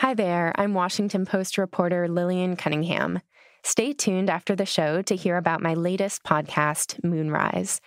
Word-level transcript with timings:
Hi 0.00 0.12
there, 0.12 0.52
I'm 0.56 0.74
Washington 0.74 1.24
Post 1.24 1.56
reporter 1.56 2.06
Lillian 2.06 2.54
Cunningham. 2.54 3.22
Stay 3.62 3.94
tuned 3.94 4.28
after 4.28 4.54
the 4.54 4.66
show 4.66 5.00
to 5.00 5.16
hear 5.16 5.38
about 5.38 5.62
my 5.62 5.72
latest 5.72 6.22
podcast, 6.22 7.02
Moonrise. 7.02 7.80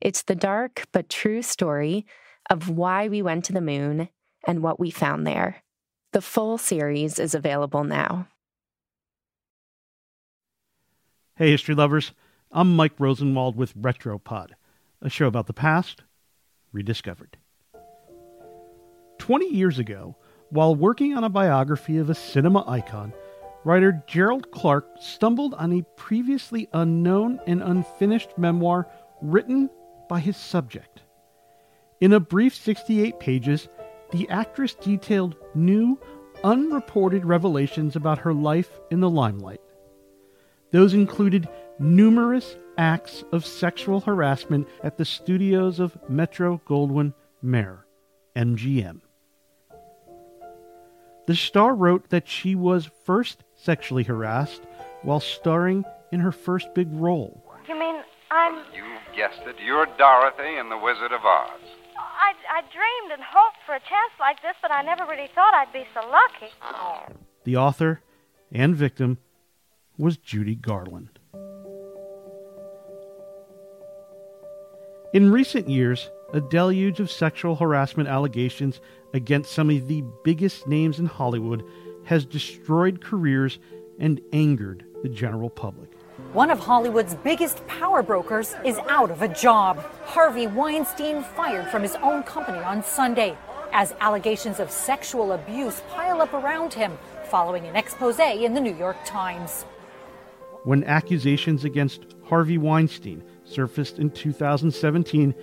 It's 0.00 0.24
the 0.24 0.34
dark 0.34 0.86
but 0.92 1.08
true 1.08 1.40
story 1.40 2.04
of 2.50 2.68
why 2.68 3.06
we 3.06 3.22
went 3.22 3.44
to 3.44 3.52
the 3.52 3.60
moon 3.60 4.08
and 4.44 4.60
what 4.60 4.80
we 4.80 4.90
found 4.90 5.24
there. 5.24 5.62
The 6.10 6.20
full 6.20 6.58
series 6.58 7.20
is 7.20 7.32
available 7.32 7.84
now. 7.84 8.26
Hey, 11.36 11.52
history 11.52 11.76
lovers. 11.76 12.10
I'm 12.50 12.74
Mike 12.74 12.94
Rosenwald 12.98 13.54
with 13.54 13.80
Retropod, 13.80 14.48
a 15.00 15.08
show 15.08 15.28
about 15.28 15.46
the 15.46 15.52
past 15.52 16.02
rediscovered. 16.72 17.38
20 19.20 19.54
years 19.54 19.78
ago, 19.78 20.16
while 20.52 20.74
working 20.74 21.16
on 21.16 21.24
a 21.24 21.30
biography 21.30 21.96
of 21.96 22.10
a 22.10 22.14
cinema 22.14 22.62
icon, 22.68 23.10
writer 23.64 24.02
Gerald 24.06 24.50
Clarke 24.50 24.86
stumbled 25.00 25.54
on 25.54 25.72
a 25.72 25.84
previously 25.96 26.68
unknown 26.74 27.40
and 27.46 27.62
unfinished 27.62 28.36
memoir 28.36 28.86
written 29.22 29.70
by 30.10 30.20
his 30.20 30.36
subject. 30.36 31.00
In 32.02 32.12
a 32.12 32.20
brief 32.20 32.54
68 32.54 33.18
pages, 33.18 33.70
the 34.10 34.28
actress 34.28 34.74
detailed 34.74 35.36
new, 35.54 35.98
unreported 36.44 37.24
revelations 37.24 37.96
about 37.96 38.18
her 38.18 38.34
life 38.34 38.78
in 38.90 39.00
the 39.00 39.08
limelight. 39.08 39.62
Those 40.70 40.92
included 40.92 41.48
numerous 41.78 42.56
acts 42.76 43.24
of 43.32 43.46
sexual 43.46 44.00
harassment 44.00 44.68
at 44.84 44.98
the 44.98 45.06
studios 45.06 45.80
of 45.80 45.96
Metro 46.10 46.60
Goldwyn 46.66 47.14
Mayer, 47.40 47.86
MGM. 48.36 49.00
The 51.26 51.36
star 51.36 51.74
wrote 51.74 52.08
that 52.10 52.28
she 52.28 52.54
was 52.54 52.90
first 53.04 53.44
sexually 53.56 54.02
harassed 54.02 54.62
while 55.02 55.20
starring 55.20 55.84
in 56.10 56.20
her 56.20 56.32
first 56.32 56.74
big 56.74 56.88
role. 56.90 57.44
You 57.68 57.78
mean 57.78 57.96
I'm. 58.30 58.56
You 58.74 58.82
guessed 59.14 59.42
it. 59.46 59.56
You're 59.64 59.86
Dorothy 59.98 60.58
in 60.58 60.68
The 60.68 60.78
Wizard 60.78 61.12
of 61.12 61.24
Oz. 61.24 61.60
I, 61.96 62.34
I 62.50 62.60
dreamed 62.62 63.12
and 63.12 63.22
hoped 63.22 63.58
for 63.66 63.74
a 63.74 63.80
chance 63.80 64.12
like 64.18 64.42
this, 64.42 64.54
but 64.60 64.70
I 64.70 64.82
never 64.82 65.04
really 65.04 65.28
thought 65.34 65.54
I'd 65.54 65.72
be 65.72 65.84
so 65.94 66.00
lucky. 66.08 66.52
The 67.44 67.56
author 67.56 68.00
and 68.50 68.74
victim 68.74 69.18
was 69.96 70.16
Judy 70.16 70.54
Garland. 70.54 71.18
In 75.12 75.30
recent 75.30 75.68
years, 75.68 76.10
a 76.32 76.40
deluge 76.40 77.00
of 77.00 77.10
sexual 77.10 77.56
harassment 77.56 78.08
allegations 78.08 78.80
against 79.12 79.52
some 79.52 79.70
of 79.70 79.88
the 79.88 80.02
biggest 80.24 80.66
names 80.66 80.98
in 80.98 81.06
Hollywood 81.06 81.64
has 82.04 82.24
destroyed 82.24 83.00
careers 83.00 83.58
and 83.98 84.20
angered 84.32 84.84
the 85.02 85.08
general 85.08 85.50
public. 85.50 85.90
One 86.32 86.50
of 86.50 86.58
Hollywood's 86.58 87.14
biggest 87.16 87.66
power 87.66 88.02
brokers 88.02 88.54
is 88.64 88.78
out 88.88 89.10
of 89.10 89.22
a 89.22 89.28
job. 89.28 89.84
Harvey 90.04 90.46
Weinstein 90.46 91.22
fired 91.22 91.68
from 91.68 91.82
his 91.82 91.96
own 91.96 92.22
company 92.22 92.58
on 92.58 92.82
Sunday 92.82 93.36
as 93.72 93.94
allegations 94.00 94.60
of 94.60 94.70
sexual 94.70 95.32
abuse 95.32 95.82
pile 95.90 96.20
up 96.20 96.32
around 96.32 96.74
him 96.74 96.96
following 97.24 97.66
an 97.66 97.76
expose 97.76 98.18
in 98.18 98.54
the 98.54 98.60
New 98.60 98.74
York 98.74 98.96
Times. 99.04 99.64
When 100.64 100.84
accusations 100.84 101.64
against 101.64 102.06
Harvey 102.24 102.58
Weinstein 102.58 103.22
surfaced 103.44 103.98
in 103.98 104.10
2017, 104.10 105.34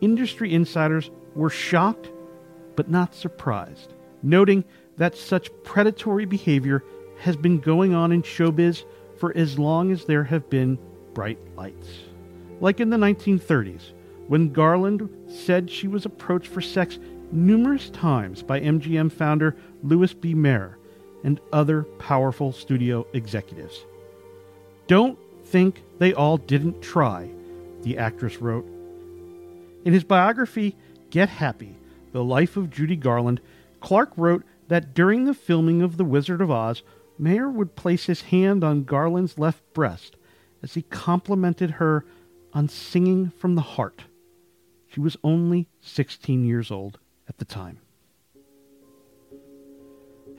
industry 0.00 0.54
insiders 0.54 1.10
were 1.34 1.50
shocked 1.50 2.10
but 2.76 2.90
not 2.90 3.14
surprised, 3.14 3.94
noting 4.22 4.64
that 4.96 5.16
such 5.16 5.50
predatory 5.64 6.24
behavior 6.24 6.84
has 7.18 7.36
been 7.36 7.58
going 7.58 7.94
on 7.94 8.12
in 8.12 8.22
showbiz 8.22 8.84
for 9.18 9.36
as 9.36 9.58
long 9.58 9.90
as 9.90 10.04
there 10.04 10.24
have 10.24 10.48
been 10.50 10.78
bright 11.14 11.38
lights. 11.56 11.88
Like 12.60 12.80
in 12.80 12.90
the 12.90 12.96
1930s, 12.96 13.92
when 14.28 14.52
Garland 14.52 15.08
said 15.28 15.70
she 15.70 15.88
was 15.88 16.04
approached 16.04 16.48
for 16.48 16.60
sex 16.60 16.98
numerous 17.32 17.90
times 17.90 18.42
by 18.42 18.60
MGM 18.60 19.10
founder 19.10 19.56
Louis 19.82 20.12
B. 20.12 20.34
Mayer 20.34 20.78
and 21.24 21.40
other 21.52 21.84
powerful 21.98 22.52
studio 22.52 23.06
executives. 23.12 23.84
Don't 24.86 25.18
think 25.44 25.82
they 25.98 26.12
all 26.12 26.36
didn't 26.36 26.82
try, 26.82 27.28
the 27.82 27.98
actress 27.98 28.40
wrote. 28.40 28.66
In 29.86 29.92
his 29.92 30.02
biography, 30.02 30.74
Get 31.10 31.28
Happy 31.28 31.78
The 32.10 32.24
Life 32.24 32.56
of 32.56 32.70
Judy 32.70 32.96
Garland, 32.96 33.40
Clarke 33.78 34.10
wrote 34.16 34.42
that 34.66 34.94
during 34.94 35.24
the 35.26 35.32
filming 35.32 35.80
of 35.80 35.96
The 35.96 36.04
Wizard 36.04 36.40
of 36.40 36.50
Oz, 36.50 36.82
Mayer 37.20 37.48
would 37.48 37.76
place 37.76 38.06
his 38.06 38.22
hand 38.22 38.64
on 38.64 38.82
Garland's 38.82 39.38
left 39.38 39.62
breast 39.74 40.16
as 40.60 40.74
he 40.74 40.82
complimented 40.82 41.70
her 41.70 42.04
on 42.52 42.68
singing 42.68 43.30
from 43.30 43.54
the 43.54 43.60
heart. 43.60 44.02
She 44.88 44.98
was 44.98 45.16
only 45.22 45.68
16 45.82 46.44
years 46.44 46.72
old 46.72 46.98
at 47.28 47.38
the 47.38 47.44
time. 47.44 47.78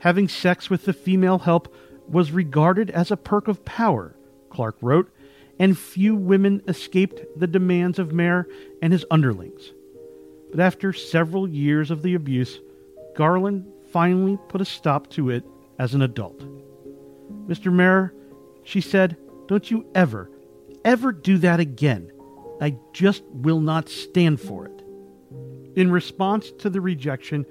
Having 0.00 0.28
sex 0.28 0.68
with 0.68 0.84
the 0.84 0.92
female 0.92 1.38
help 1.38 1.74
was 2.06 2.32
regarded 2.32 2.90
as 2.90 3.10
a 3.10 3.16
perk 3.16 3.48
of 3.48 3.64
power, 3.64 4.14
Clarke 4.50 4.76
wrote, 4.82 5.10
and 5.58 5.76
few 5.76 6.14
women 6.14 6.62
escaped 6.68 7.20
the 7.36 7.46
demands 7.46 7.98
of 7.98 8.12
Mayer 8.12 8.46
and 8.82 8.92
his 8.92 9.04
underlings. 9.10 9.72
But 10.50 10.60
after 10.60 10.92
several 10.92 11.48
years 11.48 11.90
of 11.90 12.02
the 12.02 12.14
abuse, 12.14 12.60
Garland 13.16 13.66
finally 13.92 14.38
put 14.48 14.60
a 14.60 14.64
stop 14.64 15.08
to 15.10 15.30
it 15.30 15.44
as 15.78 15.94
an 15.94 16.02
adult. 16.02 16.38
Mr. 17.48 17.72
Mayer, 17.72 18.14
she 18.62 18.80
said, 18.80 19.16
don't 19.48 19.70
you 19.70 19.86
ever, 19.94 20.30
ever 20.84 21.10
do 21.10 21.38
that 21.38 21.58
again. 21.58 22.12
I 22.60 22.76
just 22.92 23.22
will 23.32 23.60
not 23.60 23.88
stand 23.88 24.40
for 24.40 24.66
it. 24.66 24.82
In 25.74 25.90
response 25.90 26.50
to 26.58 26.70
the 26.70 26.80
rejection, 26.80 27.46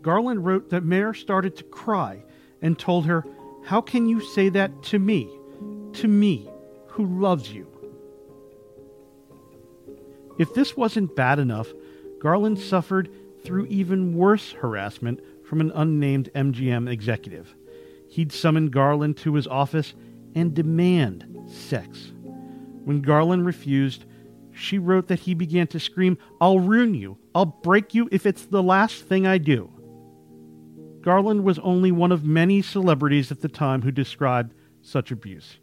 Garland 0.00 0.44
wrote 0.44 0.70
that 0.70 0.84
Mayer 0.84 1.14
started 1.14 1.56
to 1.56 1.64
cry 1.64 2.22
and 2.62 2.78
told 2.78 3.06
her, 3.06 3.24
How 3.64 3.80
can 3.80 4.08
you 4.08 4.20
say 4.20 4.48
that 4.50 4.82
to 4.84 4.98
me? 4.98 5.28
To 5.94 6.08
me, 6.08 6.48
who 6.92 7.06
loves 7.06 7.50
you? 7.50 7.66
If 10.38 10.52
this 10.54 10.76
wasn't 10.76 11.16
bad 11.16 11.38
enough, 11.38 11.68
Garland 12.20 12.58
suffered 12.58 13.10
through 13.42 13.66
even 13.66 14.14
worse 14.14 14.52
harassment 14.52 15.20
from 15.46 15.60
an 15.60 15.72
unnamed 15.74 16.30
MGM 16.34 16.90
executive. 16.90 17.54
He'd 18.08 18.30
summon 18.30 18.68
Garland 18.68 19.16
to 19.18 19.34
his 19.34 19.46
office 19.46 19.94
and 20.34 20.54
demand 20.54 21.26
sex. 21.50 22.12
When 22.84 23.00
Garland 23.00 23.46
refused, 23.46 24.04
she 24.52 24.78
wrote 24.78 25.08
that 25.08 25.20
he 25.20 25.32
began 25.32 25.66
to 25.68 25.80
scream, 25.80 26.18
I'll 26.40 26.60
ruin 26.60 26.94
you. 26.94 27.16
I'll 27.34 27.46
break 27.46 27.94
you 27.94 28.08
if 28.12 28.26
it's 28.26 28.44
the 28.44 28.62
last 28.62 29.04
thing 29.04 29.26
I 29.26 29.38
do. 29.38 29.70
Garland 31.00 31.42
was 31.42 31.58
only 31.60 31.90
one 31.90 32.12
of 32.12 32.24
many 32.24 32.60
celebrities 32.60 33.32
at 33.32 33.40
the 33.40 33.48
time 33.48 33.80
who 33.80 33.90
described 33.90 34.52
such 34.82 35.10
abuse. 35.10 35.56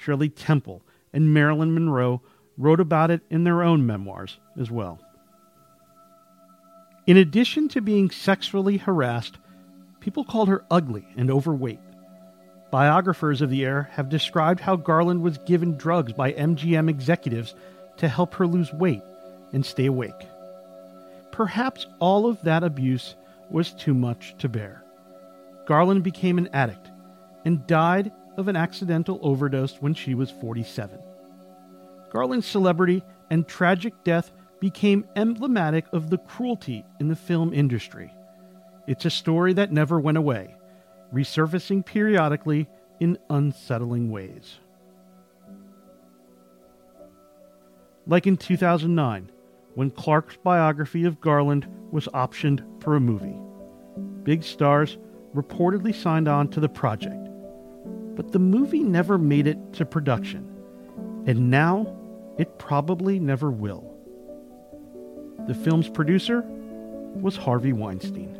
Shirley 0.00 0.30
Temple 0.30 0.82
and 1.12 1.34
Marilyn 1.34 1.74
Monroe 1.74 2.22
wrote 2.56 2.80
about 2.80 3.10
it 3.10 3.20
in 3.28 3.44
their 3.44 3.62
own 3.62 3.84
memoirs 3.84 4.38
as 4.58 4.70
well. 4.70 4.98
In 7.06 7.16
addition 7.16 7.68
to 7.68 7.80
being 7.80 8.10
sexually 8.10 8.78
harassed, 8.78 9.36
people 10.00 10.24
called 10.24 10.48
her 10.48 10.64
ugly 10.70 11.06
and 11.16 11.30
overweight. 11.30 11.80
Biographers 12.70 13.42
of 13.42 13.50
the 13.50 13.64
era 13.64 13.88
have 13.92 14.08
described 14.08 14.60
how 14.60 14.76
Garland 14.76 15.22
was 15.22 15.38
given 15.38 15.76
drugs 15.76 16.12
by 16.12 16.32
MGM 16.32 16.88
executives 16.88 17.54
to 17.98 18.08
help 18.08 18.34
her 18.34 18.46
lose 18.46 18.72
weight 18.72 19.02
and 19.52 19.66
stay 19.66 19.86
awake. 19.86 20.28
Perhaps 21.32 21.86
all 21.98 22.26
of 22.26 22.40
that 22.42 22.62
abuse 22.64 23.16
was 23.50 23.72
too 23.72 23.92
much 23.92 24.34
to 24.38 24.48
bear. 24.48 24.82
Garland 25.66 26.04
became 26.04 26.38
an 26.38 26.48
addict 26.52 26.90
and 27.44 27.66
died 27.66 28.12
of 28.36 28.48
an 28.48 28.56
accidental 28.56 29.18
overdose 29.22 29.76
when 29.80 29.94
she 29.94 30.14
was 30.14 30.30
47. 30.30 30.98
Garland's 32.10 32.46
celebrity 32.46 33.02
and 33.30 33.46
tragic 33.46 33.94
death 34.04 34.32
became 34.60 35.06
emblematic 35.16 35.86
of 35.92 36.10
the 36.10 36.18
cruelty 36.18 36.84
in 36.98 37.08
the 37.08 37.16
film 37.16 37.54
industry. 37.54 38.12
It's 38.86 39.04
a 39.04 39.10
story 39.10 39.52
that 39.54 39.72
never 39.72 40.00
went 40.00 40.18
away, 40.18 40.54
resurfacing 41.14 41.86
periodically 41.86 42.68
in 42.98 43.18
unsettling 43.30 44.10
ways. 44.10 44.58
Like 48.06 48.26
in 48.26 48.36
2009, 48.36 49.30
when 49.74 49.90
Clarke's 49.90 50.36
biography 50.36 51.04
of 51.04 51.20
Garland 51.20 51.66
was 51.92 52.06
optioned 52.08 52.64
for 52.82 52.96
a 52.96 53.00
movie. 53.00 53.38
Big 54.24 54.42
stars 54.42 54.98
reportedly 55.34 55.94
signed 55.94 56.28
on 56.28 56.48
to 56.48 56.60
the 56.60 56.68
project, 56.68 57.29
but 58.20 58.32
the 58.32 58.38
movie 58.38 58.82
never 58.82 59.16
made 59.16 59.46
it 59.46 59.72
to 59.72 59.86
production, 59.86 60.46
and 61.26 61.50
now 61.50 61.96
it 62.36 62.58
probably 62.58 63.18
never 63.18 63.50
will. 63.50 63.96
The 65.46 65.54
film's 65.54 65.88
producer 65.88 66.42
was 67.14 67.34
Harvey 67.34 67.72
Weinstein. 67.72 68.36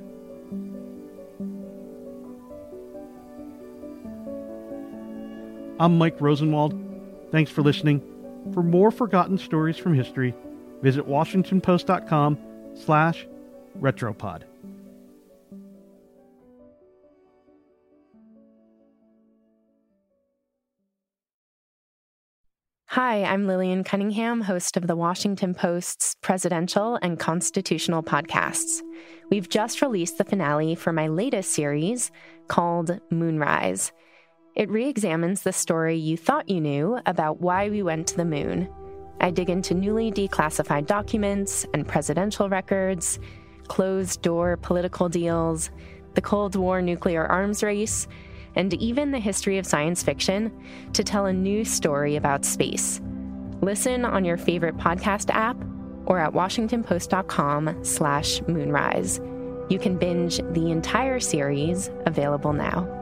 I'm 5.81 5.97
Mike 5.97 6.21
Rosenwald. 6.21 6.79
Thanks 7.33 7.51
for 7.51 7.63
listening. 7.63 8.03
For 8.53 8.63
more 8.63 8.91
forgotten 8.91 9.39
stories 9.39 9.79
from 9.79 9.95
history, 9.95 10.35
visit 10.83 11.09
WashingtonPost.com 11.09 12.39
slash 12.75 13.27
retropod. 13.81 14.43
Hi, 23.03 23.25
I'm 23.25 23.47
Lillian 23.47 23.83
Cunningham, 23.83 24.43
host 24.43 24.77
of 24.77 24.87
the 24.87 24.95
Washington 24.95 25.55
Post's 25.55 26.17
presidential 26.17 26.99
and 27.01 27.19
constitutional 27.19 28.03
podcasts. 28.03 28.83
We've 29.31 29.49
just 29.49 29.81
released 29.81 30.19
the 30.19 30.25
finale 30.27 30.75
for 30.75 30.93
my 30.93 31.07
latest 31.07 31.53
series 31.53 32.11
called 32.49 33.01
Moonrise. 33.11 33.93
It 34.55 34.69
re 34.69 34.87
examines 34.87 35.41
the 35.41 35.53
story 35.55 35.97
you 35.97 36.19
thought 36.19 36.51
you 36.51 36.61
knew 36.61 37.01
about 37.07 37.41
why 37.41 37.71
we 37.71 37.83
went 37.83 38.07
to 38.09 38.19
the 38.19 38.27
moon. 38.27 38.69
I 39.19 39.31
dig 39.31 39.49
into 39.49 39.73
newly 39.73 40.13
declassified 40.13 40.85
documents 40.85 41.65
and 41.73 41.89
presidential 41.89 42.51
records, 42.51 43.19
closed 43.67 44.21
door 44.21 44.59
political 44.59 45.09
deals, 45.09 45.71
the 46.13 46.21
Cold 46.21 46.55
War 46.55 46.83
nuclear 46.83 47.25
arms 47.25 47.63
race 47.63 48.07
and 48.55 48.75
even 48.75 49.11
the 49.11 49.19
history 49.19 49.59
of 49.59 49.67
science 49.67 50.03
fiction 50.03 50.53
to 50.93 51.05
tell 51.05 51.27
a 51.27 51.33
new 51.33 51.65
story 51.65 52.17
about 52.17 52.45
space. 52.45 53.01
Listen 53.63 54.05
on 54.05 54.25
your 54.25 54.37
favorite 54.37 54.77
podcast 54.77 55.31
app 55.35 55.57
or 56.07 56.19
at 56.19 56.33
washingtonpost.com 56.33 57.85
slash 57.85 58.43
moonrise. 58.49 59.21
You 59.69 59.79
can 59.79 59.97
binge 59.97 60.39
the 60.53 60.71
entire 60.71 61.21
series 61.21 61.91
available 62.07 62.53
now. 62.53 63.00